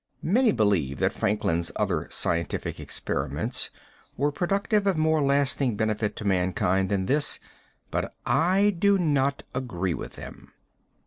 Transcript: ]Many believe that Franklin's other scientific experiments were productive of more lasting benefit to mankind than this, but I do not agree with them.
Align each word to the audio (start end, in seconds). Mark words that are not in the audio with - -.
]Many 0.39 0.51
believe 0.51 0.97
that 0.97 1.13
Franklin's 1.13 1.71
other 1.75 2.07
scientific 2.09 2.79
experiments 2.79 3.69
were 4.17 4.31
productive 4.31 4.87
of 4.87 4.97
more 4.97 5.21
lasting 5.21 5.75
benefit 5.75 6.15
to 6.15 6.25
mankind 6.25 6.89
than 6.89 7.05
this, 7.05 7.39
but 7.91 8.15
I 8.25 8.71
do 8.79 8.97
not 8.97 9.43
agree 9.53 9.93
with 9.93 10.13
them. 10.15 10.53